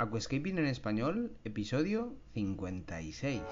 Aquascaping 0.00 0.58
en 0.58 0.66
español, 0.66 1.32
episodio 1.42 2.14
56. 2.34 3.42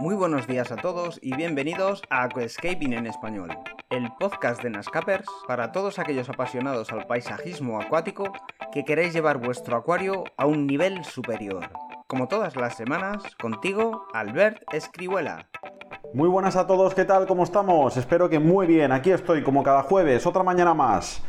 Muy 0.00 0.16
buenos 0.16 0.48
días 0.48 0.72
a 0.72 0.76
todos 0.76 1.20
y 1.22 1.36
bienvenidos 1.36 2.02
a 2.10 2.24
Aquascaping 2.24 2.94
en 2.94 3.06
español, 3.06 3.56
el 3.90 4.08
podcast 4.18 4.60
de 4.60 4.70
Nascapers 4.70 5.28
para 5.46 5.70
todos 5.70 6.00
aquellos 6.00 6.28
apasionados 6.28 6.90
al 6.90 7.06
paisajismo 7.06 7.80
acuático 7.80 8.32
que 8.72 8.84
queréis 8.84 9.12
llevar 9.12 9.38
vuestro 9.38 9.76
acuario 9.76 10.24
a 10.36 10.46
un 10.46 10.66
nivel 10.66 11.04
superior. 11.04 11.70
Como 12.06 12.28
todas 12.28 12.56
las 12.56 12.76
semanas, 12.76 13.22
contigo, 13.40 14.06
Albert 14.12 14.62
Escribuela. 14.72 15.48
Muy 16.14 16.28
buenas 16.28 16.56
a 16.56 16.66
todos, 16.66 16.94
¿qué 16.94 17.04
tal? 17.04 17.26
¿Cómo 17.26 17.44
estamos? 17.44 17.96
Espero 17.96 18.28
que 18.28 18.38
muy 18.38 18.66
bien. 18.66 18.92
Aquí 18.92 19.10
estoy 19.10 19.42
como 19.42 19.62
cada 19.62 19.82
jueves, 19.82 20.26
otra 20.26 20.42
mañana 20.42 20.74
más, 20.74 21.22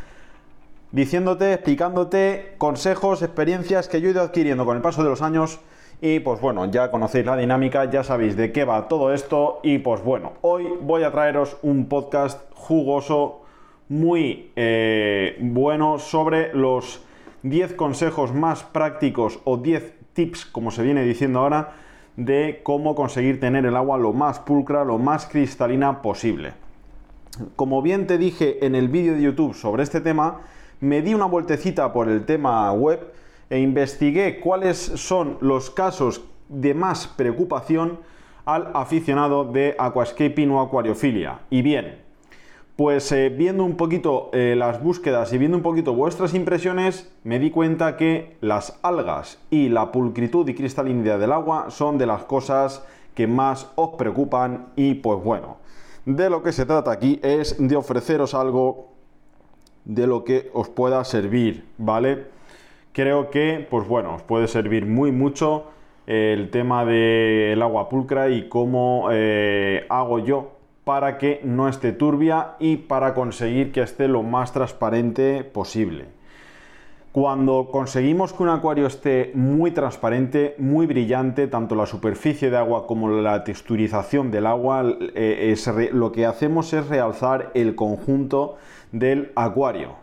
diciéndote, 0.91 1.54
explicándote 1.54 2.55
consejos, 2.58 3.22
experiencias 3.22 3.88
que 3.88 4.02
yo 4.02 4.10
he 4.10 4.12
ido 4.12 4.21
adquiriendo 4.21 4.66
con 4.66 4.76
el 4.76 4.84
paso 4.84 5.04
de 5.04 5.10
los 5.10 5.21
años. 5.21 5.60
Y 5.99 6.20
pues 6.20 6.41
bueno, 6.41 6.66
ya 6.66 6.90
conocéis 6.90 7.26
la 7.26 7.38
dinámica, 7.38 7.85
ya 7.85 8.04
sabéis 8.04 8.35
de 8.35 8.52
qué 8.52 8.66
va 8.66 8.88
todo 8.88 9.13
esto. 9.13 9.60
Y 9.63 9.80
pues 9.80 10.04
bueno, 10.04 10.34
hoy 10.41 10.68
voy 10.82 11.04
a 11.04 11.12
traeros 11.12 11.58
un 11.62 11.88
podcast 11.88 12.40
jugoso, 12.55 13.41
muy 13.88 14.52
eh, 14.55 15.38
bueno 15.40 15.99
sobre 15.99 16.54
los 16.54 17.04
10 17.44 17.73
consejos 17.73 18.34
más 18.34 18.63
prácticos 18.63 19.40
o 19.44 19.58
10 19.58 19.94
tips, 20.13 20.45
como 20.45 20.72
se 20.72 20.84
viene 20.84 21.04
diciendo 21.04 21.40
ahora, 21.40 21.73
de 22.16 22.62
cómo 22.63 22.96
conseguir 22.96 23.40
tener 23.40 23.66
el 23.66 23.76
agua 23.76 23.98
lo 23.98 24.13
más 24.13 24.40
pulcra, 24.40 24.84
lo 24.84 24.98
más 24.98 25.26
cristalina 25.26 26.01
posible. 26.01 26.54
Como 27.55 27.82
bien 27.82 28.07
te 28.07 28.18
dije 28.18 28.66
en 28.66 28.76
el 28.76 28.90
vídeo 28.90 29.16
de 29.16 29.21
YouTube 29.21 29.54
sobre 29.54 29.84
este 29.84 30.01
tema, 30.01 30.41
me 30.82 31.01
di 31.01 31.13
una 31.13 31.26
vueltecita 31.26 31.93
por 31.93 32.10
el 32.10 32.26
tema 32.26 32.71
web 32.74 33.13
e 33.49 33.60
investigué 33.60 34.40
cuáles 34.40 34.77
son 34.77 35.38
los 35.41 35.70
casos 35.70 36.23
de 36.49 36.73
más 36.73 37.07
preocupación 37.07 37.99
al 38.46 38.71
aficionado 38.73 39.46
de 39.46 39.76
aquascaping 39.77 40.49
o 40.51 40.62
acuariofilia. 40.62 41.40
Y 41.49 41.62
bien, 41.62 42.01
pues 42.82 43.12
eh, 43.12 43.29
viendo 43.29 43.63
un 43.63 43.77
poquito 43.77 44.32
eh, 44.34 44.55
las 44.57 44.82
búsquedas 44.82 45.32
y 45.34 45.37
viendo 45.37 45.55
un 45.55 45.62
poquito 45.62 45.93
vuestras 45.93 46.34
impresiones, 46.34 47.13
me 47.23 47.38
di 47.38 47.51
cuenta 47.51 47.96
que 47.96 48.38
las 48.41 48.79
algas 48.82 49.38
y 49.51 49.70
la 49.70 49.91
pulcritud 49.91 50.48
y 50.48 50.55
cristalinidad 50.55 51.20
del 51.20 51.32
agua 51.32 51.70
son 51.70 51.99
de 51.99 52.07
las 52.07 52.23
cosas 52.23 52.84
que 53.13 53.27
más 53.27 53.71
os 53.76 53.90
preocupan 53.99 54.70
y 54.76 54.96
pues 54.96 55.23
bueno, 55.23 55.57
de 56.05 56.32
lo 56.32 56.41
que 56.41 56.51
se 56.51 56.65
trata 56.65 56.91
aquí 56.91 57.20
es 57.21 57.55
de 57.60 57.76
ofreceros 57.76 58.34
algo 58.34 58.88
de 59.85 60.07
lo 60.07 60.23
que 60.23 60.49
os 60.51 60.68
pueda 60.68 61.04
servir, 61.04 61.68
¿vale? 61.77 62.29
Creo 62.93 63.29
que, 63.29 63.63
pues 63.70 63.88
bueno, 63.88 64.16
os 64.16 64.23
puede 64.23 64.47
servir 64.47 64.88
muy 64.88 65.12
mucho 65.12 65.66
el 66.07 66.50
tema 66.50 66.84
del 66.84 67.62
agua 67.62 67.90
pulcra 67.90 68.29
y 68.29 68.50
cómo 68.50 69.09
eh, 69.12 69.85
hago 69.88 70.18
yo 70.18 70.60
para 70.92 71.18
que 71.18 71.40
no 71.46 71.70
esté 71.70 71.94
turbia 71.94 72.56
y 72.59 72.75
para 72.75 73.14
conseguir 73.14 73.72
que 73.72 73.81
esté 73.81 74.09
lo 74.09 74.24
más 74.24 74.52
transparente 74.52 75.46
posible. 75.46 76.08
Cuando 77.14 77.70
conseguimos 77.72 78.34
que 78.34 78.44
un 78.44 78.50
acuario 78.50 78.88
esté 78.88 79.31
muy 79.34 79.72
transparente, 79.72 80.53
muy 80.58 80.88
brillante, 80.88 81.47
tanto 81.47 81.75
la 81.75 81.86
superficie 81.86 82.50
de 82.50 82.58
agua 82.58 82.88
como 82.88 83.08
la 83.08 83.46
texturización 83.46 84.31
del 84.31 84.46
agua, 84.46 84.84
eh, 85.16 85.56
lo 85.94 86.12
que 86.12 86.25
hacemos 86.25 86.74
es 86.74 86.85
realzar 86.90 87.51
el 87.53 87.74
conjunto 87.74 88.57
del 88.91 89.31
acuario, 89.38 89.96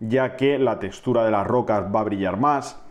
ya 0.00 0.34
que 0.36 0.58
la 0.58 0.78
textura 0.78 1.26
de 1.26 1.30
las 1.30 1.46
rocas 1.46 1.94
va 1.94 2.00
a 2.00 2.04
brillar 2.04 2.38
más, 2.38 2.82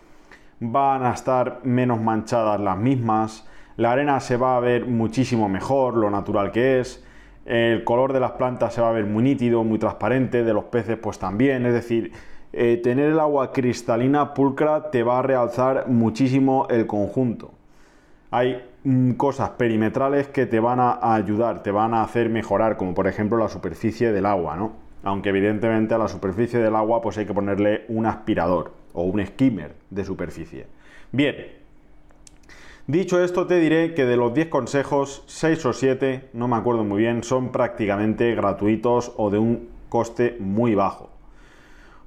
van 0.60 1.04
a 1.04 1.14
estar 1.14 1.62
menos 1.64 2.00
manchadas 2.00 2.62
las 2.62 2.78
mismas, 2.78 3.48
la 3.78 3.94
arena 3.94 4.20
se 4.20 4.38
va 4.38 4.58
a 4.58 4.60
ver 4.60 4.86
muchísimo 4.86 5.50
mejor, 5.50 5.96
lo 5.96 6.12
natural 6.12 6.52
que 6.52 6.82
es, 6.82 7.04
el 7.46 7.84
color 7.84 8.12
de 8.12 8.20
las 8.20 8.32
plantas 8.32 8.74
se 8.74 8.82
va 8.82 8.90
a 8.90 8.92
ver 8.92 9.06
muy 9.06 9.24
nítido, 9.24 9.64
muy 9.64 9.78
transparente, 9.78 10.44
de 10.44 10.54
los 10.54 10.66
peces 10.66 10.98
pues 10.98 11.20
también, 11.20 11.66
es 11.66 11.74
decir, 11.74 12.12
eh, 12.54 12.80
tener 12.82 13.12
el 13.12 13.20
agua 13.20 13.52
cristalina 13.52 14.34
pulcra 14.34 14.90
te 14.90 15.04
va 15.04 15.20
a 15.20 15.22
realzar 15.22 15.88
muchísimo 15.88 16.68
el 16.70 16.88
conjunto. 16.88 17.52
Hay 18.32 18.64
mm, 18.84 19.12
cosas 19.12 19.52
perimetrales 19.52 20.28
que 20.30 20.46
te 20.46 20.60
van 20.60 20.80
a 20.80 21.14
ayudar, 21.14 21.62
te 21.62 21.72
van 21.72 21.94
a 21.94 22.02
hacer 22.02 22.30
mejorar, 22.30 22.78
como 22.78 22.94
por 22.94 23.08
ejemplo 23.08 23.38
la 23.38 23.50
superficie 23.50 24.12
del 24.12 24.26
agua, 24.26 24.56
¿no? 24.56 24.74
Aunque 25.04 25.30
evidentemente 25.30 25.94
a 25.94 25.98
la 26.00 26.08
superficie 26.08 26.60
del 26.60 26.76
agua 26.76 27.02
pues 27.02 27.18
hay 27.18 27.26
que 27.26 27.34
ponerle 27.34 27.86
un 27.90 28.06
aspirador 28.06 28.74
o 28.94 29.04
un 29.04 29.24
skimmer 29.24 29.76
de 29.90 30.04
superficie. 30.04 30.68
Bien, 31.12 31.36
Dicho 32.88 33.24
esto, 33.24 33.48
te 33.48 33.60
diré 33.60 33.96
que 33.96 34.06
de 34.06 34.16
los 34.16 34.36
10 34.36 34.50
consejos, 34.50 35.24
6 35.26 35.66
o 35.66 35.74
7, 35.74 36.30
no 36.34 36.48
me 36.48 36.56
acuerdo 36.56 36.84
muy 36.84 37.02
bien, 37.02 37.24
son 37.24 37.52
prácticamente 37.52 38.36
gratuitos 38.36 39.12
o 39.18 39.32
de 39.32 39.40
un 39.40 39.70
coste 39.90 40.38
muy 40.40 40.76
bajo. 40.76 41.10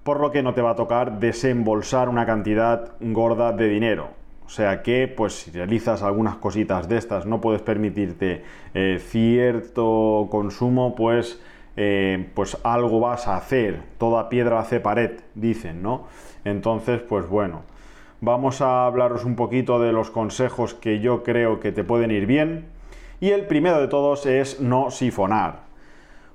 Por 0.05 0.21
lo 0.21 0.31
que 0.31 0.45
no 0.45 0.55
te 0.55 0.63
va 0.63 0.71
a 0.71 0.77
tocar 0.77 1.19
desembolsar 1.19 2.09
una 2.09 2.27
cantidad 2.27 2.93
gorda 3.01 3.51
de 3.51 3.69
dinero. 3.69 4.11
O 4.47 4.51
sea 4.51 4.85
que, 4.85 5.09
pues 5.09 5.33
si 5.41 5.51
realizas 5.51 6.05
algunas 6.05 6.37
cositas 6.37 6.89
de 6.89 6.99
estas, 6.99 7.27
no 7.27 7.41
puedes 7.41 7.61
permitirte 7.61 8.45
eh, 8.73 9.01
cierto 9.05 10.29
consumo, 10.31 10.95
pues, 10.95 11.43
eh, 11.77 12.29
pues 12.35 12.57
algo 12.63 13.01
vas 13.01 13.27
a 13.27 13.37
hacer. 13.37 13.83
Toda 13.99 14.29
piedra 14.29 14.61
hace 14.61 14.79
pared, 14.79 15.23
dicen, 15.35 15.83
¿no? 15.83 16.07
Entonces, 16.45 17.01
pues 17.01 17.29
bueno 17.29 17.63
vamos 18.21 18.61
a 18.61 18.87
hablaros 18.87 19.25
un 19.25 19.37
poquito 19.37 19.79
de 19.79 19.93
los 19.93 20.11
consejos 20.11 20.75
que 20.75 21.01
yo 21.01 21.23
creo 21.23 21.61
que 21.61 21.73
te 21.73 21.85
pueden 21.85 22.11
ir 22.11 22.27
bien. 22.27 22.67
Y 23.21 23.31
el 23.31 23.47
primero 23.47 23.81
de 23.81 23.89
todos 23.89 24.27
es 24.27 24.61
no 24.61 24.91
sifonar. 24.91 25.69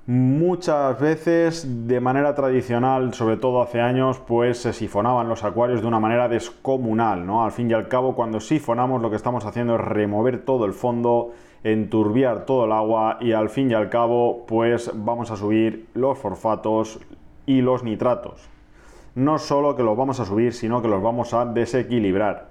Muchas 0.06 1.00
veces 1.00 1.86
de 1.88 1.98
manera 1.98 2.34
tradicional, 2.34 3.14
sobre 3.14 3.38
todo 3.38 3.62
hace 3.62 3.80
años, 3.80 4.18
pues 4.18 4.58
se 4.58 4.74
sifonaban 4.74 5.30
los 5.30 5.44
acuarios 5.44 5.80
de 5.80 5.86
una 5.86 5.98
manera 5.98 6.28
descomunal, 6.28 7.24
¿no? 7.24 7.42
Al 7.42 7.52
fin 7.52 7.70
y 7.70 7.74
al 7.74 7.88
cabo, 7.88 8.14
cuando 8.14 8.38
sifonamos 8.40 9.00
lo 9.00 9.08
que 9.08 9.16
estamos 9.16 9.46
haciendo 9.46 9.76
es 9.76 9.80
remover 9.80 10.44
todo 10.44 10.66
el 10.66 10.74
fondo, 10.74 11.32
enturbiar 11.62 12.44
todo 12.44 12.66
el 12.66 12.72
agua 12.72 13.16
y 13.20 13.32
al 13.32 13.48
fin 13.48 13.70
y 13.70 13.74
al 13.74 13.88
cabo, 13.88 14.44
pues 14.46 14.90
vamos 14.94 15.30
a 15.30 15.36
subir 15.36 15.88
los 15.94 16.18
fosfatos 16.18 17.00
y 17.46 17.62
los 17.62 17.82
nitratos 17.82 18.53
no 19.14 19.38
solo 19.38 19.76
que 19.76 19.82
los 19.82 19.96
vamos 19.96 20.20
a 20.20 20.24
subir, 20.24 20.52
sino 20.52 20.82
que 20.82 20.88
los 20.88 21.02
vamos 21.02 21.34
a 21.34 21.44
desequilibrar. 21.44 22.48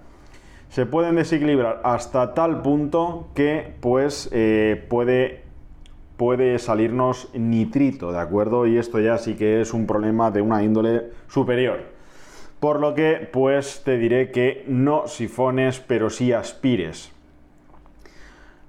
Se 0.69 0.85
pueden 0.85 1.15
desequilibrar 1.15 1.81
hasta 1.83 2.33
tal 2.33 2.61
punto 2.61 3.27
que 3.35 3.75
pues 3.79 4.29
eh, 4.31 4.85
puede, 4.89 5.43
puede 6.17 6.57
salirnos 6.57 7.29
nitrito, 7.33 8.11
¿de 8.11 8.19
acuerdo? 8.19 8.65
Y 8.65 8.77
esto 8.77 8.99
ya 8.99 9.17
sí 9.17 9.35
que 9.35 9.61
es 9.61 9.73
un 9.73 9.85
problema 9.85 10.31
de 10.31 10.41
una 10.41 10.63
índole 10.63 11.11
superior. 11.27 11.91
Por 12.59 12.79
lo 12.79 12.95
que 12.95 13.29
pues 13.31 13.83
te 13.83 13.97
diré 13.97 14.31
que 14.31 14.65
no 14.67 15.07
sifones, 15.07 15.79
pero 15.79 16.09
sí 16.09 16.33
aspires 16.33 17.12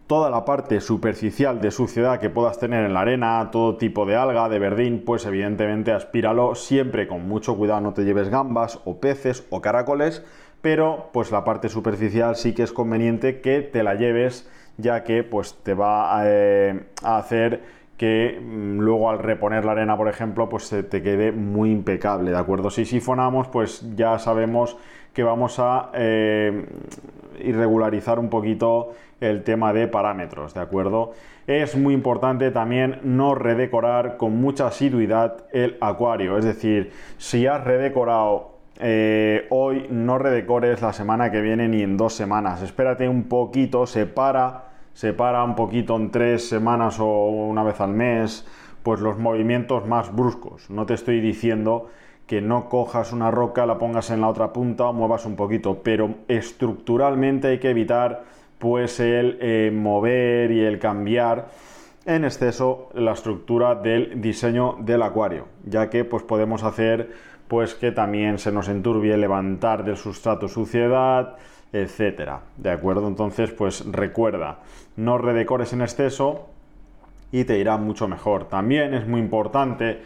toda 0.07 0.31
la 0.31 0.45
parte 0.45 0.81
superficial 0.81 1.61
de 1.61 1.71
suciedad 1.71 2.21
que 2.21 2.31
puedas 2.31 2.59
tener 2.59 2.85
en 2.85 2.95
la 2.95 3.01
arena, 3.01 3.49
todo 3.51 3.77
tipo 3.77 4.05
de 4.05 4.17
alga, 4.17 4.49
de 4.49 4.59
verdín, 4.59 5.03
pues 5.05 5.25
evidentemente 5.25 5.93
aspíralo 5.93 6.55
siempre 6.55 7.09
con 7.09 7.27
mucho 7.27 7.57
cuidado, 7.57 7.81
no 7.81 7.95
te 7.95 8.05
lleves 8.05 8.29
gambas 8.29 8.81
o 8.85 8.99
peces 9.01 9.47
o 9.51 9.61
caracoles, 9.61 10.23
pero 10.61 11.11
pues 11.13 11.31
la 11.31 11.45
parte 11.45 11.69
superficial 11.69 12.37
sí 12.37 12.55
que 12.55 12.63
es 12.63 12.73
conveniente 12.73 13.41
que 13.41 13.63
te 13.63 13.83
la 13.83 13.95
lleves 13.95 14.49
ya 14.77 15.05
que 15.05 15.23
pues 15.23 15.55
te 15.63 15.75
va 15.75 16.19
a, 16.19 16.25
eh, 16.27 16.85
hacer 17.03 17.63
que 17.97 18.41
mm, 18.41 18.79
luego 18.81 19.11
al 19.11 19.19
reponer 19.21 19.65
la 19.65 19.73
arena, 19.73 19.97
por 19.97 20.09
ejemplo, 20.09 20.49
pues 20.49 20.65
se 20.65 20.83
te 20.83 21.03
quede 21.03 21.33
muy 21.33 21.71
impecable, 21.71 22.31
¿de 22.31 22.37
acuerdo? 22.37 22.71
Si 22.71 22.85
sifonamos, 22.85 23.49
pues 23.49 23.87
ya 23.95 24.19
sabemos 24.19 24.77
que 25.13 25.23
vamos 25.23 25.59
a 25.61 25.91
eh, 25.95 26.67
irregularizar 27.41 28.19
un 28.19 28.29
poquito 28.29 28.95
el 29.31 29.43
tema 29.43 29.73
de 29.73 29.89
parámetros, 29.89 30.55
¿de 30.55 30.61
acuerdo? 30.61 31.13
Es 31.47 31.77
muy 31.77 31.95
importante 31.95 32.51
también 32.51 33.01
no 33.03 33.35
redecorar 33.35 34.17
con 34.17 34.41
mucha 34.41 34.69
asiduidad 34.69 35.45
el 35.53 35.77
acuario, 35.81 36.39
es 36.39 36.45
decir, 36.45 36.93
si 37.19 37.47
has 37.47 37.63
redecorado 37.65 38.55
eh, 38.81 39.47
hoy, 39.51 39.87
no 39.91 40.19
redecores 40.19 40.83
la 40.83 40.93
semana 40.93 41.31
que 41.31 41.41
viene 41.41 41.69
ni 41.69 41.83
en 41.83 41.97
dos 41.97 42.15
semanas, 42.15 42.63
espérate 42.63 43.09
un 43.09 43.25
poquito, 43.25 43.87
separa, 43.87 44.65
separa 44.95 45.45
un 45.45 45.55
poquito 45.55 45.97
en 45.97 46.11
tres 46.11 46.49
semanas 46.49 46.99
o 46.99 47.27
una 47.29 47.63
vez 47.63 47.81
al 47.81 47.91
mes, 47.91 48.47
pues 48.83 49.01
los 49.01 49.19
movimientos 49.19 49.87
más 49.87 50.15
bruscos, 50.15 50.71
no 50.71 50.87
te 50.87 50.95
estoy 50.95 51.21
diciendo 51.21 51.89
que 52.27 52.41
no 52.41 52.69
cojas 52.69 53.13
una 53.13 53.31
roca, 53.31 53.67
la 53.67 53.79
pongas 53.79 54.11
en 54.11 54.21
la 54.21 54.29
otra 54.29 54.53
punta 54.53 54.87
o 54.87 54.93
muevas 54.93 55.27
un 55.27 55.37
poquito, 55.37 55.83
pero 55.83 56.15
estructuralmente 56.29 57.49
hay 57.49 57.59
que 57.59 57.71
evitar 57.71 58.25
pues 58.65 58.99
el 58.99 59.37
eh, 59.43 59.71
mover 59.71 60.51
y 60.51 60.65
el 60.65 60.79
cambiar 60.79 61.49
en 62.07 62.25
exceso 62.25 62.89
la 62.95 63.13
estructura 63.13 63.75
del 63.75 64.23
diseño 64.23 64.79
del 64.81 65.03
acuario, 65.03 65.49
ya 65.67 65.91
que 65.91 66.07
pues 66.07 66.23
podemos 66.23 66.63
hacer 66.63 67.13
pues 67.47 67.75
que 67.75 67.93
también 67.93 68.39
se 68.39 68.53
nos 68.53 68.69
enturbie 68.69 69.19
levantar 69.19 69.85
del 69.85 69.99
sustrato 69.99 70.49
suciedad, 70.49 71.37
etcétera. 71.75 72.41
¿De 72.57 72.71
acuerdo? 72.71 73.07
Entonces, 73.07 73.53
pues 73.53 73.85
recuerda, 73.85 74.61
no 74.97 75.19
redecores 75.19 75.75
en 75.75 75.83
exceso 75.83 76.49
y 77.33 77.45
te 77.45 77.59
irá 77.59 77.77
mucho 77.77 78.09
mejor. 78.09 78.49
También 78.49 78.95
es 78.95 79.07
muy 79.07 79.21
importante 79.21 80.01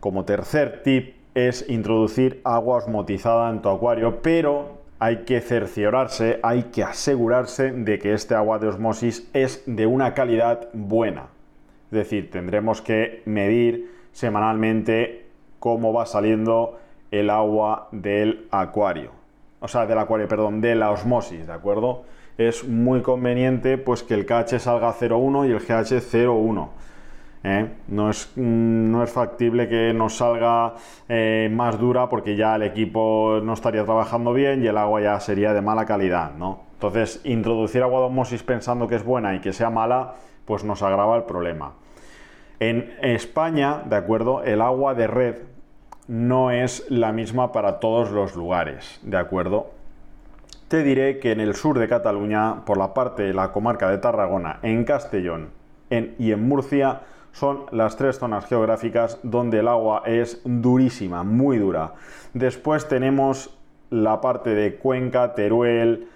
como 0.00 0.26
tercer 0.26 0.82
tip 0.82 1.14
es 1.34 1.64
introducir 1.70 2.42
agua 2.44 2.76
osmotizada 2.76 3.48
en 3.48 3.62
tu 3.62 3.70
acuario, 3.70 4.20
pero 4.20 4.81
hay 5.02 5.24
que 5.24 5.40
cerciorarse, 5.40 6.38
hay 6.44 6.62
que 6.70 6.84
asegurarse 6.84 7.72
de 7.72 7.98
que 7.98 8.12
este 8.12 8.36
agua 8.36 8.60
de 8.60 8.68
osmosis 8.68 9.28
es 9.32 9.64
de 9.66 9.84
una 9.84 10.14
calidad 10.14 10.68
buena. 10.74 11.26
Es 11.86 11.90
decir, 11.90 12.30
tendremos 12.30 12.82
que 12.82 13.20
medir 13.24 13.90
semanalmente 14.12 15.26
cómo 15.58 15.92
va 15.92 16.06
saliendo 16.06 16.78
el 17.10 17.30
agua 17.30 17.88
del 17.90 18.46
acuario. 18.52 19.10
O 19.58 19.66
sea, 19.66 19.86
del 19.86 19.98
acuario, 19.98 20.28
perdón, 20.28 20.60
de 20.60 20.76
la 20.76 20.92
osmosis, 20.92 21.48
¿de 21.48 21.52
acuerdo? 21.52 22.04
Es 22.38 22.62
muy 22.62 23.02
conveniente 23.02 23.78
pues 23.78 24.04
que 24.04 24.14
el 24.14 24.24
KH 24.24 24.60
salga 24.60 24.94
0,1 24.94 25.48
y 25.48 25.50
el 25.50 25.58
GH 25.58 25.98
0,1 25.98 26.68
¿eh? 27.44 27.68
no, 27.88 28.10
es, 28.10 28.32
mm, 28.36 28.90
no, 28.90 29.02
es, 29.02 29.10
factible 29.10 29.68
que 29.68 29.92
nos 29.92 30.16
salga 30.16 30.74
eh, 31.08 31.50
más 31.52 31.78
dura 31.78 32.08
porque 32.08 32.36
ya 32.36 32.56
el 32.56 32.62
equipo 32.62 33.40
no 33.42 33.52
estaría 33.52 33.84
trabajando 33.84 34.32
bien 34.32 34.62
y 34.62 34.66
el 34.66 34.76
agua 34.76 35.00
ya 35.00 35.20
sería 35.20 35.52
de 35.52 35.60
mala 35.60 35.86
calidad. 35.86 36.32
¿no? 36.34 36.60
Entonces, 36.74 37.20
introducir 37.24 37.82
agua 37.82 38.00
de 38.00 38.06
osmosis 38.06 38.42
pensando 38.42 38.88
que 38.88 38.96
es 38.96 39.04
buena 39.04 39.34
y 39.34 39.40
que 39.40 39.52
sea 39.52 39.70
mala, 39.70 40.14
pues 40.44 40.64
nos 40.64 40.82
agrava 40.82 41.16
el 41.16 41.24
problema. 41.24 41.72
En 42.60 42.94
España, 43.02 43.82
de 43.84 43.96
acuerdo, 43.96 44.42
el 44.42 44.60
agua 44.60 44.94
de 44.94 45.06
red 45.06 45.36
no 46.08 46.50
es 46.50 46.86
la 46.90 47.12
misma 47.12 47.52
para 47.52 47.80
todos 47.80 48.10
los 48.10 48.36
lugares, 48.36 49.00
¿de 49.02 49.16
acuerdo? 49.16 49.70
Te 50.68 50.82
diré 50.82 51.18
que 51.18 51.32
en 51.32 51.40
el 51.40 51.54
sur 51.54 51.78
de 51.78 51.88
Cataluña, 51.88 52.64
por 52.64 52.78
la 52.78 52.94
parte 52.94 53.24
de 53.24 53.34
la 53.34 53.52
comarca 53.52 53.90
de 53.90 53.98
Tarragona, 53.98 54.58
en 54.62 54.84
Castellón 54.84 55.50
y 55.90 56.32
en 56.32 56.48
Murcia, 56.48 57.02
son 57.32 57.64
las 57.72 57.96
tres 57.96 58.18
zonas 58.18 58.46
geográficas 58.46 59.18
donde 59.22 59.58
el 59.58 59.68
agua 59.68 60.02
es 60.06 60.40
durísima, 60.44 61.24
muy 61.24 61.58
dura. 61.58 61.94
Después 62.34 62.86
tenemos 62.88 63.58
la 63.90 64.20
parte 64.20 64.54
de 64.54 64.76
Cuenca, 64.76 65.34
Teruel, 65.34 66.08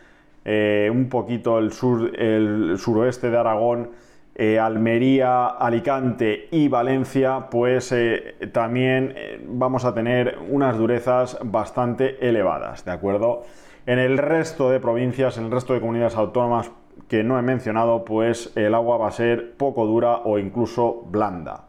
eh, 0.45 0.89
un 0.93 1.09
poquito 1.09 1.59
el, 1.59 1.73
sur, 1.73 2.19
el 2.19 2.77
suroeste 2.79 3.31
de 3.31 3.37
Aragón, 3.37 3.91
eh, 4.35 4.59
Almería, 4.59 5.47
Alicante 5.47 6.49
y 6.51 6.69
Valencia, 6.69 7.49
pues 7.51 7.91
eh, 7.93 8.37
también 8.53 9.15
vamos 9.49 9.85
a 9.85 9.95
tener 9.95 10.39
unas 10.49 10.77
durezas 10.77 11.39
bastante 11.43 12.27
elevadas, 12.27 12.85
¿de 12.85 12.93
acuerdo? 12.93 13.45
En 13.87 13.99
el 13.99 14.19
resto 14.19 14.71
de 14.71 14.79
provincias, 14.79 15.39
en 15.39 15.47
el 15.47 15.51
resto 15.51 15.73
de 15.73 15.81
comunidades 15.81 16.17
autónomas, 16.17 16.71
que 17.09 17.25
no 17.25 17.39
he 17.39 17.43
mencionado, 17.43 18.05
pues 18.05 18.53
el 18.57 18.75
agua 18.75 18.99
va 18.99 19.09
a 19.09 19.13
ser 19.13 19.57
poco 19.57 19.87
dura 19.87 20.17
o 20.25 20.39
incluso 20.39 21.03
blanda. 21.07 21.69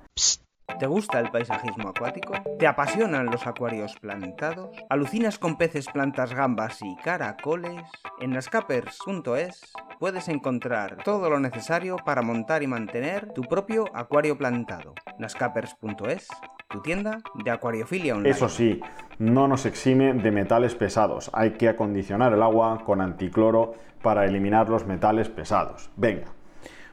¿Te 0.80 0.86
gusta 0.86 1.19
el 1.19 1.31
paisajismo 1.31 1.89
acuático? 1.89 2.34
¿Te 2.60 2.68
apasionan 2.68 3.28
los 3.28 3.48
acuarios 3.48 3.95
plantados? 4.00 4.75
¿Alucinas 4.89 5.39
con 5.39 5.57
peces, 5.57 5.88
plantas, 5.88 6.36
gambas 6.36 6.80
y 6.84 6.95
caracoles? 6.98 7.81
En 8.19 8.31
nascapers.es 8.31 9.74
puedes 10.00 10.28
encontrar 10.28 10.98
todo 11.04 11.31
lo 11.31 11.40
necesario 11.40 11.95
para 12.06 12.22
montar 12.22 12.62
y 12.62 12.68
mantener 12.68 13.33
tu 13.33 13.42
propio 13.44 13.86
acuario 13.95 14.38
plantado. 14.38 14.94
nascapers.es, 15.18 16.28
tu 16.69 16.81
tienda 16.81 17.22
de 17.34 17.50
acuariofilia 17.50 18.14
online. 18.14 18.30
Eso 18.30 18.50
sí, 18.50 18.81
no 19.19 19.48
nos 19.48 19.66
exime 19.66 20.14
de 20.14 20.31
metales 20.31 20.75
pesados. 20.75 21.30
Hay 21.34 21.52
que 21.52 21.69
acondicionar 21.69 22.34
el 22.34 22.44
agua 22.44 22.84
con 22.86 23.00
anticloro 23.00 23.75
para 24.02 24.25
eliminar 24.25 24.69
los 24.69 24.86
metales 24.86 25.30
pesados. 25.30 25.90
Venga. 25.96 26.28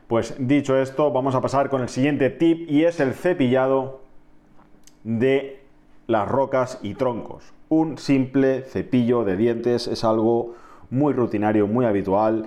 Pues 0.06 0.37
dicho 0.38 0.76
esto, 0.76 1.11
vamos 1.11 1.35
a 1.35 1.41
pasar 1.41 1.71
con 1.71 1.82
el 1.82 1.88
siguiente 1.88 2.31
tip 2.31 2.71
y 2.71 2.85
es 2.85 3.00
el 3.00 3.15
cepillado 3.15 4.03
de 5.03 5.61
las 6.06 6.29
rocas 6.29 6.79
y 6.82 6.94
troncos. 6.94 7.53
Un 7.69 7.99
simple 7.99 8.62
cepillo 8.62 9.25
de 9.25 9.37
dientes 9.37 9.88
es 9.88 10.05
algo 10.05 10.55
muy 10.91 11.15
rutinario, 11.15 11.67
muy 11.67 11.85
habitual 11.85 12.47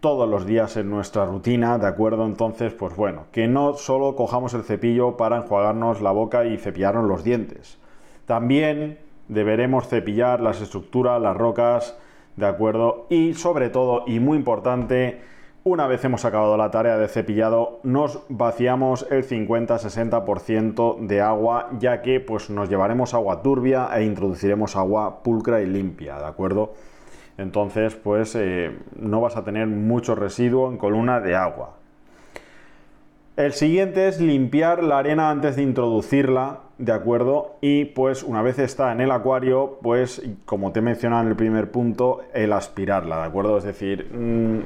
todos 0.00 0.28
los 0.28 0.46
días 0.46 0.76
en 0.76 0.90
nuestra 0.90 1.24
rutina, 1.24 1.78
¿de 1.78 1.86
acuerdo? 1.86 2.26
Entonces, 2.26 2.72
pues 2.72 2.94
bueno, 2.96 3.24
que 3.32 3.48
no 3.48 3.74
solo 3.74 4.14
cojamos 4.14 4.54
el 4.54 4.62
cepillo 4.62 5.16
para 5.16 5.38
enjuagarnos 5.38 6.00
la 6.00 6.12
boca 6.12 6.44
y 6.44 6.58
cepillarnos 6.58 7.06
los 7.06 7.24
dientes. 7.24 7.78
También 8.26 8.98
deberemos 9.28 9.88
cepillar 9.88 10.40
las 10.40 10.60
estructuras, 10.60 11.20
las 11.20 11.36
rocas, 11.36 11.96
¿de 12.36 12.46
acuerdo? 12.46 13.06
Y 13.08 13.34
sobre 13.34 13.70
todo, 13.70 14.04
y 14.06 14.20
muy 14.20 14.36
importante, 14.36 15.20
una 15.64 15.88
vez 15.88 16.04
hemos 16.04 16.24
acabado 16.24 16.56
la 16.56 16.70
tarea 16.70 16.96
de 16.96 17.08
cepillado, 17.08 17.80
nos 17.82 18.20
vaciamos 18.28 19.04
el 19.10 19.26
50-60% 19.26 21.00
de 21.06 21.20
agua, 21.20 21.70
ya 21.80 22.02
que 22.02 22.20
pues 22.20 22.50
nos 22.50 22.68
llevaremos 22.68 23.14
agua 23.14 23.42
turbia 23.42 23.88
e 23.96 24.04
introduciremos 24.04 24.76
agua 24.76 25.24
pulcra 25.24 25.60
y 25.62 25.66
limpia, 25.66 26.18
¿de 26.18 26.26
acuerdo? 26.26 26.74
Entonces, 27.38 27.94
pues 27.94 28.34
eh, 28.34 28.76
no 28.96 29.20
vas 29.20 29.36
a 29.36 29.44
tener 29.44 29.66
mucho 29.66 30.14
residuo 30.14 30.70
en 30.70 30.78
columna 30.78 31.20
de 31.20 31.36
agua. 31.36 31.76
El 33.36 33.52
siguiente 33.52 34.08
es 34.08 34.18
limpiar 34.18 34.82
la 34.82 34.98
arena 34.98 35.28
antes 35.28 35.56
de 35.56 35.62
introducirla, 35.62 36.60
¿de 36.78 36.92
acuerdo? 36.92 37.56
Y 37.60 37.84
pues 37.84 38.22
una 38.22 38.40
vez 38.40 38.58
está 38.58 38.92
en 38.92 39.02
el 39.02 39.10
acuario, 39.10 39.78
pues 39.82 40.22
como 40.46 40.72
te 40.72 40.78
he 40.78 40.82
mencionado 40.82 41.22
en 41.24 41.28
el 41.28 41.36
primer 41.36 41.70
punto, 41.70 42.22
el 42.32 42.54
aspirarla, 42.54 43.18
¿de 43.18 43.24
acuerdo? 43.24 43.58
Es 43.58 43.64
decir, 43.64 44.10
mm, 44.10 44.60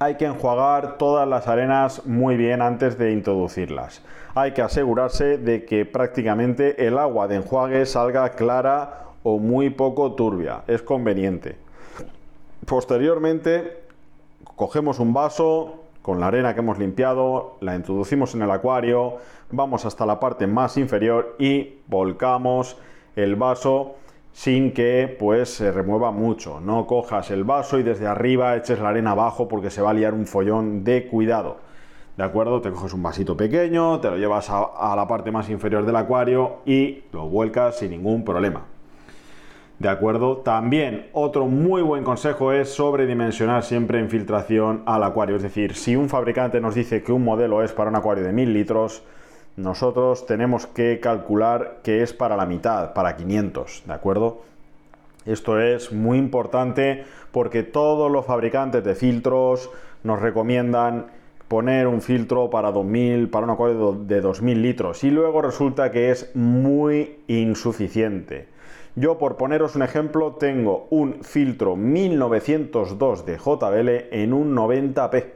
hay 0.00 0.16
que 0.16 0.24
enjuagar 0.24 0.98
todas 0.98 1.28
las 1.28 1.46
arenas 1.46 2.04
muy 2.06 2.36
bien 2.36 2.60
antes 2.60 2.98
de 2.98 3.12
introducirlas. 3.12 4.02
Hay 4.34 4.50
que 4.50 4.62
asegurarse 4.62 5.38
de 5.38 5.64
que 5.64 5.86
prácticamente 5.86 6.88
el 6.88 6.98
agua 6.98 7.28
de 7.28 7.36
enjuague 7.36 7.86
salga 7.86 8.30
clara 8.30 9.04
o 9.22 9.38
muy 9.38 9.70
poco 9.70 10.12
turbia. 10.14 10.62
Es 10.66 10.82
conveniente. 10.82 11.65
Posteriormente, 12.66 13.84
cogemos 14.56 14.98
un 14.98 15.12
vaso 15.12 15.84
con 16.02 16.18
la 16.18 16.26
arena 16.26 16.52
que 16.52 16.60
hemos 16.60 16.78
limpiado, 16.78 17.56
la 17.60 17.76
introducimos 17.76 18.34
en 18.34 18.42
el 18.42 18.50
acuario, 18.50 19.18
vamos 19.52 19.84
hasta 19.84 20.04
la 20.04 20.18
parte 20.18 20.48
más 20.48 20.76
inferior 20.76 21.36
y 21.38 21.76
volcamos 21.86 22.76
el 23.14 23.36
vaso 23.36 23.94
sin 24.32 24.72
que 24.72 25.16
pues 25.16 25.48
se 25.48 25.70
remueva 25.70 26.10
mucho. 26.10 26.58
No 26.60 26.88
cojas 26.88 27.30
el 27.30 27.44
vaso 27.44 27.78
y 27.78 27.84
desde 27.84 28.08
arriba 28.08 28.56
eches 28.56 28.80
la 28.80 28.88
arena 28.88 29.12
abajo 29.12 29.46
porque 29.46 29.70
se 29.70 29.80
va 29.80 29.90
a 29.90 29.94
liar 29.94 30.12
un 30.12 30.26
follón 30.26 30.82
de 30.82 31.06
cuidado. 31.06 31.58
¿De 32.16 32.24
acuerdo? 32.24 32.60
Te 32.60 32.70
coges 32.70 32.92
un 32.92 33.02
vasito 33.02 33.36
pequeño, 33.36 34.00
te 34.00 34.10
lo 34.10 34.16
llevas 34.16 34.50
a, 34.50 34.64
a 34.64 34.96
la 34.96 35.06
parte 35.06 35.30
más 35.30 35.48
inferior 35.50 35.86
del 35.86 35.96
acuario 35.96 36.56
y 36.66 37.04
lo 37.12 37.28
vuelcas 37.28 37.78
sin 37.78 37.90
ningún 37.90 38.24
problema. 38.24 38.75
¿De 39.78 39.90
acuerdo? 39.90 40.38
También 40.38 41.08
otro 41.12 41.46
muy 41.48 41.82
buen 41.82 42.02
consejo 42.02 42.50
es 42.50 42.70
sobredimensionar 42.70 43.62
siempre 43.62 44.00
infiltración 44.00 44.82
al 44.86 45.02
acuario. 45.02 45.36
Es 45.36 45.42
decir, 45.42 45.74
si 45.74 45.96
un 45.96 46.08
fabricante 46.08 46.62
nos 46.62 46.74
dice 46.74 47.02
que 47.02 47.12
un 47.12 47.24
modelo 47.24 47.62
es 47.62 47.72
para 47.72 47.90
un 47.90 47.96
acuario 47.96 48.24
de 48.24 48.32
1000 48.32 48.54
litros, 48.54 49.02
nosotros 49.56 50.24
tenemos 50.24 50.66
que 50.66 50.98
calcular 50.98 51.80
que 51.82 52.02
es 52.02 52.14
para 52.14 52.36
la 52.36 52.46
mitad, 52.46 52.94
para 52.94 53.16
500, 53.16 53.82
¿de 53.86 53.92
acuerdo? 53.92 54.42
Esto 55.26 55.60
es 55.60 55.92
muy 55.92 56.16
importante 56.16 57.04
porque 57.30 57.62
todos 57.62 58.10
los 58.10 58.24
fabricantes 58.24 58.82
de 58.82 58.94
filtros 58.94 59.70
nos 60.04 60.22
recomiendan 60.22 61.08
poner 61.48 61.86
un 61.86 62.00
filtro 62.00 62.48
para 62.48 62.72
2000, 62.72 63.28
para 63.28 63.44
un 63.44 63.50
acuario 63.50 63.92
de 63.92 64.22
2000 64.22 64.62
litros 64.62 65.04
y 65.04 65.10
luego 65.10 65.42
resulta 65.42 65.90
que 65.90 66.10
es 66.10 66.34
muy 66.34 67.18
insuficiente. 67.26 68.55
Yo 68.98 69.18
por 69.18 69.36
poneros 69.36 69.76
un 69.76 69.82
ejemplo 69.82 70.36
tengo 70.40 70.86
un 70.88 71.22
filtro 71.22 71.76
1902 71.76 73.26
de 73.26 73.36
JBL 73.36 74.08
en 74.10 74.32
un 74.32 74.56
90p 74.56 75.26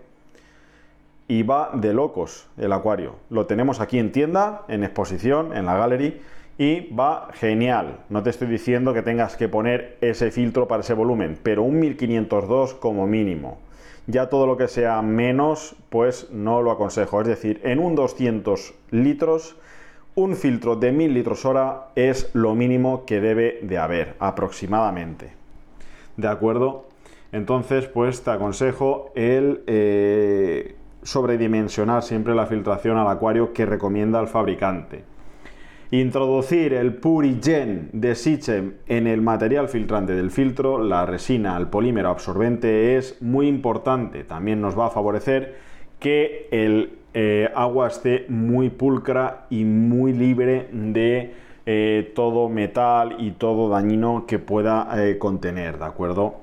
y 1.28 1.42
va 1.42 1.70
de 1.74 1.92
locos 1.92 2.48
el 2.56 2.72
acuario. 2.72 3.16
Lo 3.28 3.44
tenemos 3.44 3.80
aquí 3.80 3.98
en 3.98 4.12
tienda, 4.12 4.62
en 4.68 4.82
exposición, 4.82 5.54
en 5.54 5.66
la 5.66 5.76
gallery 5.76 6.22
y 6.56 6.90
va 6.94 7.28
genial. 7.34 7.98
No 8.08 8.22
te 8.22 8.30
estoy 8.30 8.48
diciendo 8.48 8.94
que 8.94 9.02
tengas 9.02 9.36
que 9.36 9.50
poner 9.50 9.98
ese 10.00 10.30
filtro 10.30 10.66
para 10.66 10.80
ese 10.80 10.94
volumen, 10.94 11.38
pero 11.42 11.62
un 11.62 11.80
1502 11.80 12.72
como 12.72 13.06
mínimo. 13.06 13.58
Ya 14.06 14.30
todo 14.30 14.46
lo 14.46 14.56
que 14.56 14.68
sea 14.68 15.02
menos, 15.02 15.76
pues 15.90 16.30
no 16.30 16.62
lo 16.62 16.70
aconsejo. 16.70 17.20
Es 17.20 17.28
decir, 17.28 17.60
en 17.62 17.78
un 17.78 17.94
200 17.94 18.72
litros, 18.90 19.54
un 20.14 20.36
filtro 20.36 20.76
de 20.76 20.92
1000 20.92 21.14
litros 21.14 21.44
hora 21.44 21.88
es 21.94 22.30
lo 22.34 22.54
mínimo 22.54 23.04
que 23.04 23.20
debe 23.20 23.60
de 23.62 23.78
haber, 23.78 24.16
aproximadamente. 24.18 25.32
¿De 26.16 26.28
acuerdo? 26.28 26.86
Entonces, 27.32 27.86
pues 27.86 28.22
te 28.22 28.30
aconsejo 28.30 29.12
el 29.14 29.62
eh, 29.66 30.76
sobredimensionar 31.02 32.02
siempre 32.02 32.34
la 32.34 32.46
filtración 32.46 32.98
al 32.98 33.08
acuario 33.08 33.52
que 33.52 33.66
recomienda 33.66 34.20
el 34.20 34.26
fabricante. 34.26 35.04
Introducir 35.92 36.72
el 36.74 36.94
Purigen 36.94 37.90
de 37.92 38.14
Sichem 38.14 38.74
en 38.86 39.08
el 39.08 39.22
material 39.22 39.68
filtrante 39.68 40.14
del 40.14 40.30
filtro, 40.30 40.82
la 40.82 41.04
resina, 41.04 41.56
el 41.56 41.66
polímero 41.66 42.10
absorbente 42.10 42.96
es 42.96 43.20
muy 43.20 43.48
importante. 43.48 44.22
También 44.22 44.60
nos 44.60 44.78
va 44.78 44.86
a 44.86 44.90
favorecer 44.90 45.56
que 46.00 46.48
el 46.50 46.98
eh, 47.14 47.50
agua 47.54 47.88
esté 47.88 48.26
muy 48.28 48.70
pulcra 48.70 49.46
y 49.50 49.64
muy 49.64 50.12
libre 50.12 50.68
de 50.72 51.34
eh, 51.66 52.12
todo 52.14 52.48
metal 52.48 53.16
y 53.18 53.32
todo 53.32 53.68
dañino 53.68 54.24
que 54.26 54.38
pueda 54.38 54.88
eh, 54.96 55.18
contener, 55.18 55.78
¿de 55.78 55.84
acuerdo? 55.84 56.36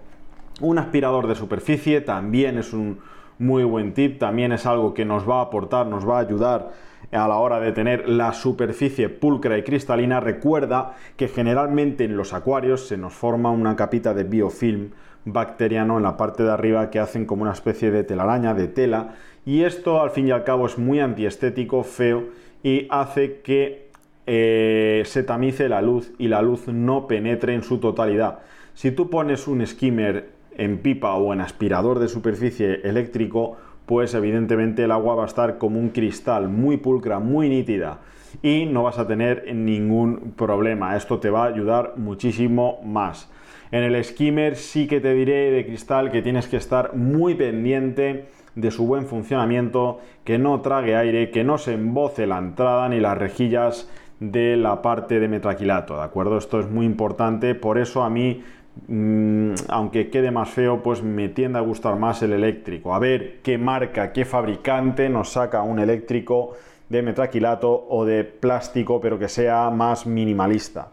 Un 0.61 0.77
aspirador 0.77 1.27
de 1.27 1.35
superficie 1.35 2.01
también 2.01 2.57
es 2.57 2.73
un 2.73 2.99
muy 3.39 3.63
buen 3.63 3.93
tip, 3.93 4.19
también 4.19 4.51
es 4.51 4.65
algo 4.65 4.93
que 4.93 5.05
nos 5.05 5.27
va 5.27 5.39
a 5.39 5.43
aportar, 5.43 5.87
nos 5.87 6.07
va 6.07 6.17
a 6.17 6.21
ayudar 6.21 6.71
a 7.11 7.27
la 7.27 7.37
hora 7.37 7.59
de 7.59 7.71
tener 7.71 8.09
la 8.09 8.33
superficie 8.33 9.09
pulcra 9.09 9.57
y 9.57 9.63
cristalina. 9.63 10.19
Recuerda 10.19 10.95
que 11.15 11.27
generalmente 11.27 12.03
en 12.03 12.17
los 12.17 12.33
acuarios 12.33 12.87
se 12.87 12.97
nos 12.97 13.13
forma 13.13 13.51
una 13.51 13.75
capita 13.75 14.13
de 14.13 14.23
biofilm 14.23 14.91
bacteriano 15.25 15.97
en 15.97 16.03
la 16.03 16.17
parte 16.17 16.43
de 16.43 16.51
arriba 16.51 16.89
que 16.89 16.99
hacen 16.99 17.25
como 17.25 17.43
una 17.43 17.51
especie 17.51 17.91
de 17.91 18.03
telaraña, 18.03 18.53
de 18.53 18.67
tela, 18.67 19.15
y 19.45 19.63
esto 19.63 20.01
al 20.01 20.09
fin 20.09 20.27
y 20.27 20.31
al 20.31 20.43
cabo 20.43 20.65
es 20.65 20.77
muy 20.77 20.99
antiestético, 20.99 21.83
feo, 21.83 22.25
y 22.63 22.87
hace 22.89 23.41
que 23.41 23.87
eh, 24.25 25.03
se 25.05 25.23
tamice 25.23 25.69
la 25.69 25.81
luz 25.81 26.11
y 26.17 26.27
la 26.27 26.41
luz 26.41 26.67
no 26.67 27.07
penetre 27.07 27.53
en 27.53 27.63
su 27.63 27.77
totalidad. 27.77 28.39
Si 28.73 28.91
tú 28.91 29.09
pones 29.09 29.47
un 29.47 29.65
skimmer 29.65 30.29
en 30.57 30.79
pipa 30.79 31.13
o 31.13 31.33
en 31.33 31.41
aspirador 31.41 31.99
de 31.99 32.07
superficie 32.07 32.81
eléctrico, 32.83 33.57
pues 33.87 34.13
evidentemente 34.13 34.83
el 34.83 34.91
agua 34.91 35.15
va 35.15 35.23
a 35.23 35.27
estar 35.27 35.57
como 35.57 35.79
un 35.79 35.89
cristal, 35.89 36.49
muy 36.49 36.77
pulcra, 36.77 37.19
muy 37.19 37.49
nítida 37.49 38.01
y 38.43 38.65
no 38.65 38.83
vas 38.83 38.99
a 38.99 39.07
tener 39.07 39.45
ningún 39.55 40.33
problema. 40.35 40.95
Esto 40.95 41.19
te 41.19 41.29
va 41.29 41.45
a 41.45 41.47
ayudar 41.47 41.93
muchísimo 41.95 42.79
más. 42.83 43.31
En 43.71 43.83
el 43.83 44.03
skimmer 44.03 44.57
sí 44.57 44.87
que 44.87 44.99
te 44.99 45.13
diré 45.13 45.51
de 45.51 45.65
cristal 45.65 46.11
que 46.11 46.21
tienes 46.21 46.47
que 46.47 46.57
estar 46.57 46.95
muy 46.95 47.35
pendiente 47.35 48.25
de 48.55 48.71
su 48.71 48.85
buen 48.85 49.05
funcionamiento, 49.05 50.01
que 50.25 50.37
no 50.37 50.61
trague 50.61 50.95
aire, 50.95 51.31
que 51.31 51.45
no 51.45 51.57
se 51.57 51.73
emboce 51.73 52.27
la 52.27 52.39
entrada 52.39 52.89
ni 52.89 52.99
las 52.99 53.17
rejillas 53.17 53.89
de 54.19 54.57
la 54.57 54.81
parte 54.81 55.19
de 55.19 55.27
metraquilato, 55.27 55.95
¿de 55.95 56.03
acuerdo? 56.03 56.37
Esto 56.37 56.59
es 56.59 56.69
muy 56.69 56.85
importante, 56.85 57.55
por 57.55 57.77
eso 57.77 58.03
a 58.03 58.09
mí 58.09 58.43
aunque 59.69 60.09
quede 60.09 60.31
más 60.31 60.49
feo, 60.49 60.81
pues 60.83 61.01
me 61.03 61.29
tiende 61.29 61.59
a 61.59 61.61
gustar 61.61 61.97
más 61.97 62.21
el 62.23 62.33
eléctrico. 62.33 62.93
A 62.93 62.99
ver 62.99 63.39
qué 63.43 63.57
marca, 63.57 64.11
qué 64.13 64.25
fabricante 64.25 65.09
nos 65.09 65.31
saca 65.33 65.61
un 65.61 65.79
eléctrico 65.79 66.53
de 66.89 67.01
metraquilato 67.01 67.87
o 67.89 68.05
de 68.05 68.23
plástico, 68.23 69.01
pero 69.01 69.19
que 69.19 69.27
sea 69.27 69.69
más 69.69 70.05
minimalista. 70.05 70.89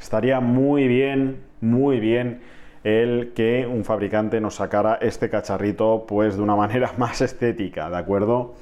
Estaría 0.00 0.40
muy 0.40 0.86
bien, 0.86 1.38
muy 1.60 2.00
bien 2.00 2.40
el 2.84 3.32
que 3.34 3.66
un 3.66 3.84
fabricante 3.84 4.40
nos 4.40 4.56
sacara 4.56 4.98
este 5.00 5.28
cacharrito 5.28 6.04
pues 6.06 6.36
de 6.36 6.42
una 6.42 6.56
manera 6.56 6.92
más 6.98 7.20
estética, 7.20 7.90
¿de 7.90 7.96
acuerdo? 7.96 8.54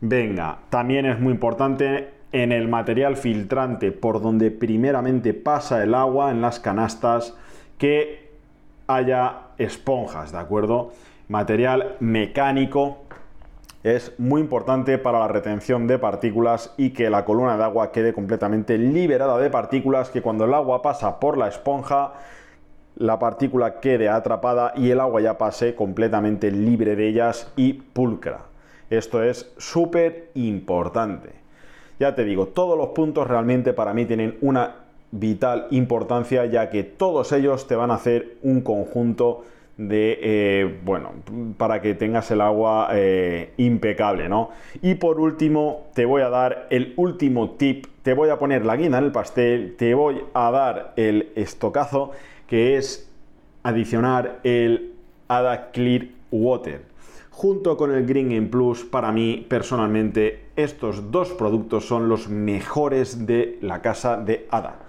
Venga, 0.00 0.60
también 0.70 1.06
es 1.06 1.18
muy 1.18 1.32
importante 1.32 2.10
en 2.32 2.52
el 2.52 2.68
material 2.68 3.16
filtrante 3.16 3.90
por 3.90 4.20
donde 4.20 4.50
primeramente 4.50 5.34
pasa 5.34 5.82
el 5.82 5.94
agua 5.94 6.30
en 6.30 6.40
las 6.40 6.60
canastas 6.60 7.36
que 7.78 8.28
haya 8.86 9.42
esponjas, 9.56 10.32
¿de 10.32 10.38
acuerdo? 10.38 10.92
Material 11.28 11.96
mecánico 12.00 12.98
es 13.84 14.18
muy 14.18 14.40
importante 14.40 14.98
para 14.98 15.20
la 15.20 15.28
retención 15.28 15.86
de 15.86 15.98
partículas 15.98 16.74
y 16.76 16.90
que 16.90 17.10
la 17.10 17.24
columna 17.24 17.56
de 17.56 17.64
agua 17.64 17.92
quede 17.92 18.12
completamente 18.12 18.76
liberada 18.76 19.38
de 19.38 19.50
partículas, 19.50 20.10
que 20.10 20.20
cuando 20.20 20.44
el 20.44 20.54
agua 20.54 20.82
pasa 20.82 21.20
por 21.20 21.38
la 21.38 21.48
esponja, 21.48 22.14
la 22.96 23.18
partícula 23.20 23.78
quede 23.78 24.08
atrapada 24.08 24.72
y 24.74 24.90
el 24.90 25.00
agua 25.00 25.20
ya 25.20 25.38
pase 25.38 25.76
completamente 25.76 26.50
libre 26.50 26.96
de 26.96 27.08
ellas 27.08 27.52
y 27.54 27.74
pulcra. 27.74 28.40
Esto 28.90 29.22
es 29.22 29.52
súper 29.58 30.30
importante. 30.34 31.30
Ya 32.00 32.14
te 32.14 32.24
digo, 32.24 32.48
todos 32.48 32.76
los 32.76 32.88
puntos 32.88 33.28
realmente 33.28 33.72
para 33.72 33.94
mí 33.94 34.06
tienen 34.06 34.38
una 34.40 34.87
vital 35.10 35.66
importancia 35.70 36.44
ya 36.46 36.70
que 36.70 36.84
todos 36.84 37.32
ellos 37.32 37.66
te 37.66 37.76
van 37.76 37.90
a 37.90 37.94
hacer 37.94 38.36
un 38.42 38.60
conjunto 38.60 39.44
de, 39.78 40.18
eh, 40.20 40.80
bueno, 40.84 41.12
para 41.56 41.80
que 41.80 41.94
tengas 41.94 42.30
el 42.32 42.40
agua 42.40 42.88
eh, 42.92 43.52
impecable, 43.58 44.28
¿no? 44.28 44.50
Y 44.82 44.96
por 44.96 45.20
último, 45.20 45.86
te 45.94 46.04
voy 46.04 46.22
a 46.22 46.28
dar 46.28 46.66
el 46.70 46.94
último 46.96 47.50
tip, 47.50 47.86
te 48.02 48.12
voy 48.12 48.28
a 48.28 48.38
poner 48.38 48.66
la 48.66 48.76
guinda 48.76 48.98
en 48.98 49.04
el 49.04 49.12
pastel, 49.12 49.76
te 49.78 49.94
voy 49.94 50.20
a 50.34 50.50
dar 50.50 50.94
el 50.96 51.30
estocazo, 51.36 52.10
que 52.48 52.76
es 52.76 53.08
adicionar 53.62 54.40
el 54.42 54.94
Ada 55.28 55.70
Clear 55.70 56.06
Water. 56.32 56.82
Junto 57.30 57.76
con 57.76 57.94
el 57.94 58.04
Green 58.04 58.32
in 58.32 58.50
Plus, 58.50 58.84
para 58.84 59.12
mí 59.12 59.46
personalmente, 59.48 60.46
estos 60.56 61.12
dos 61.12 61.30
productos 61.30 61.86
son 61.86 62.08
los 62.08 62.28
mejores 62.28 63.26
de 63.26 63.58
la 63.62 63.80
casa 63.80 64.16
de 64.16 64.48
Ada. 64.50 64.87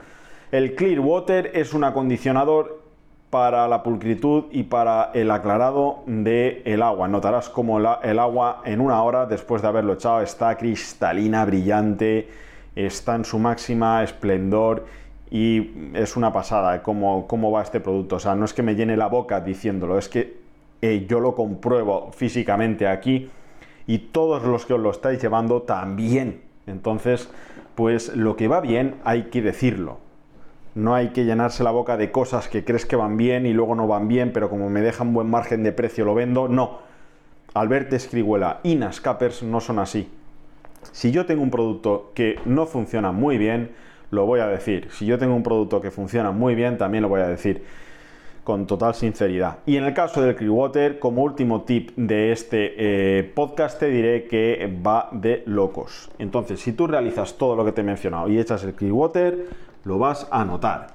El 0.52 0.74
Clear 0.74 1.00
Water 1.00 1.52
es 1.54 1.76
un 1.76 1.84
acondicionador 1.84 2.82
para 3.30 3.68
la 3.68 3.84
pulcritud 3.84 4.46
y 4.50 4.64
para 4.64 5.12
el 5.14 5.30
aclarado 5.30 6.00
del 6.08 6.64
el 6.66 6.82
agua. 6.82 7.08
Notarás 7.08 7.50
como 7.50 7.78
el 7.78 8.18
agua 8.18 8.64
en 8.66 8.82
una 8.82 9.04
hora 9.04 9.28
después 9.28 9.62
de 9.62 9.68
haberlo 9.68 9.94
echado 9.94 10.22
está 10.22 10.58
cristalina, 10.58 11.46
brillante, 11.46 12.30
está 12.76 13.14
en 13.14 13.26
su 13.26 13.38
máxima 13.38 14.02
esplendor 14.02 14.88
y 15.30 15.92
es 15.94 16.18
una 16.18 16.34
pasada 16.34 16.82
cómo, 16.82 17.28
cómo 17.28 17.52
va 17.52 17.62
este 17.62 17.80
producto. 17.80 18.16
O 18.16 18.20
sea, 18.20 18.34
no 18.34 18.46
es 18.46 18.54
que 18.56 18.64
me 18.64 18.74
llene 18.74 18.98
la 18.98 19.06
boca 19.06 19.42
diciéndolo, 19.42 20.00
es 20.00 20.10
que 20.10 20.40
eh, 20.82 21.06
yo 21.08 21.20
lo 21.20 21.36
compruebo 21.36 22.12
físicamente 22.12 22.88
aquí 22.88 23.30
y 23.86 24.00
todos 24.00 24.42
los 24.42 24.66
que 24.66 24.74
os 24.74 24.80
lo 24.80 24.90
estáis 24.90 25.22
llevando 25.22 25.62
también. 25.62 26.42
Entonces, 26.66 27.30
pues 27.76 28.16
lo 28.16 28.36
que 28.36 28.48
va 28.48 28.62
bien 28.62 28.96
hay 29.04 29.26
que 29.26 29.44
decirlo 29.44 30.09
no 30.76 30.96
hay 30.96 31.10
que 31.10 31.26
llenarse 31.26 31.64
la 31.64 31.72
boca 31.72 31.98
de 31.98 32.12
cosas 32.12 32.48
que 32.48 32.64
crees 32.64 32.86
que 32.86 32.96
van 32.96 33.18
bien 33.18 33.46
y 33.46 33.54
luego 33.54 33.76
no 33.76 33.88
van 33.88 34.08
bien, 34.08 34.32
pero 34.34 34.50
como 34.50 34.70
me 34.70 34.82
dejan 34.82 35.14
buen 35.14 35.30
margen 35.30 35.64
de 35.64 35.72
precio 35.72 36.06
lo 36.06 36.16
vendo. 36.16 36.48
No. 36.48 36.80
Alberto 37.54 37.96
Escribuela 37.96 38.60
y 38.64 38.76
Nascapers 38.76 39.44
no 39.44 39.60
son 39.60 39.80
así. 39.80 40.10
Si 40.92 41.12
yo 41.12 41.26
tengo 41.26 41.42
un 41.42 41.52
producto 41.52 42.12
que 42.14 42.40
no 42.46 42.66
funciona 42.66 43.12
muy 43.12 43.38
bien, 43.38 43.72
lo 44.12 44.26
voy 44.26 44.40
a 44.40 44.48
decir. 44.48 44.88
Si 44.92 45.06
yo 45.06 45.18
tengo 45.18 45.36
un 45.36 45.44
producto 45.44 45.82
que 45.82 45.92
funciona 45.92 46.32
muy 46.32 46.56
bien, 46.56 46.78
también 46.78 47.02
lo 47.02 47.10
voy 47.10 47.22
a 47.22 47.28
decir 47.28 47.64
con 48.50 48.66
total 48.66 48.96
sinceridad. 48.96 49.60
Y 49.68 49.78
en 49.78 49.84
el 49.84 49.94
caso 49.94 50.24
del 50.24 50.36
Clearwater, 50.36 50.98
como 50.98 51.22
último 51.22 51.64
tip 51.66 51.92
de 51.96 52.32
este 52.32 52.74
eh, 53.20 53.24
podcast, 53.24 53.80
te 53.80 53.90
diré 53.90 54.28
que 54.28 54.76
va 54.84 55.10
de 55.12 55.44
locos. 55.46 56.10
Entonces, 56.18 56.60
si 56.60 56.74
tú 56.74 56.88
realizas 56.88 57.38
todo 57.38 57.56
lo 57.56 57.64
que 57.64 57.74
te 57.74 57.82
he 57.82 57.84
mencionado 57.84 58.28
y 58.28 58.40
echas 58.40 58.64
el 58.64 58.74
Clearwater, 58.74 59.46
lo 59.84 59.98
vas 59.98 60.28
a 60.32 60.46
notar. 60.46 60.88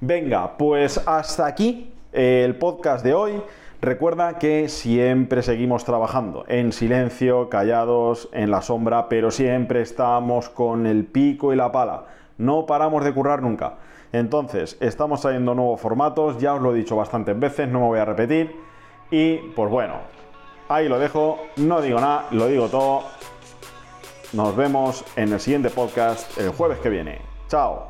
Venga, 0.00 0.56
pues 0.56 0.98
hasta 1.06 1.46
aquí 1.46 1.92
eh, 2.12 2.42
el 2.44 2.56
podcast 2.56 3.04
de 3.04 3.14
hoy. 3.14 3.42
Recuerda 3.82 4.38
que 4.38 4.68
siempre 4.68 5.42
seguimos 5.42 5.84
trabajando 5.84 6.44
en 6.48 6.72
silencio, 6.72 7.48
callados, 7.48 8.28
en 8.32 8.50
la 8.50 8.60
sombra, 8.60 9.08
pero 9.08 9.30
siempre 9.30 9.80
estamos 9.80 10.50
con 10.50 10.86
el 10.86 11.06
pico 11.06 11.52
y 11.52 11.56
la 11.56 11.72
pala. 11.72 12.04
No 12.36 12.66
paramos 12.66 13.04
de 13.04 13.14
currar 13.14 13.42
nunca. 13.42 13.74
Entonces, 14.12 14.76
estamos 14.80 15.22
trayendo 15.22 15.54
nuevos 15.54 15.80
formatos, 15.80 16.38
ya 16.38 16.54
os 16.54 16.62
lo 16.62 16.74
he 16.74 16.78
dicho 16.78 16.96
bastantes 16.96 17.38
veces, 17.38 17.68
no 17.68 17.80
me 17.80 17.86
voy 17.86 17.98
a 18.00 18.04
repetir. 18.04 18.54
Y 19.10 19.36
pues 19.54 19.70
bueno, 19.70 19.94
ahí 20.68 20.88
lo 20.88 20.98
dejo, 20.98 21.38
no 21.56 21.80
digo 21.80 22.00
nada, 22.00 22.26
lo 22.32 22.48
digo 22.48 22.68
todo. 22.68 23.04
Nos 24.32 24.54
vemos 24.56 25.04
en 25.16 25.32
el 25.32 25.40
siguiente 25.40 25.70
podcast 25.70 26.38
el 26.38 26.50
jueves 26.50 26.78
que 26.78 26.90
viene. 26.90 27.18
Chao. 27.48 27.89